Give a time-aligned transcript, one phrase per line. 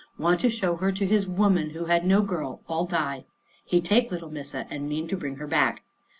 [0.17, 3.25] Want to show her to his woman who had no girl, all die.
[3.63, 5.83] He take little Missa and mean to bring her back.